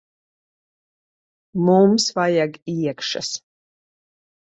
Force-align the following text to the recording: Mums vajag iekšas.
Mums 1.67 2.07
vajag 2.19 2.57
iekšas. 2.77 3.29